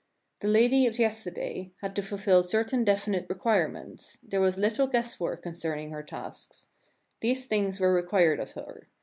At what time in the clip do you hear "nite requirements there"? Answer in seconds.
3.11-4.41